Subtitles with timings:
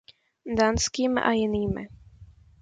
[0.57, 1.87] Dánským a jinými.